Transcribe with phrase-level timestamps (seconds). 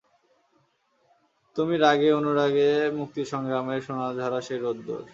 [1.55, 2.69] তুমি রাগে অনুরাগে
[2.99, 5.03] মুক্তি সংগ্রামের সোনা ঝরা সেই রোদ্দুর!